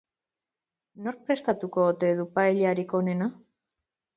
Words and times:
Nork 1.07 1.21
prestatuko 1.27 1.85
ote 1.91 2.09
du 2.21 2.25
paellarik 2.39 2.97
onena? 3.03 3.29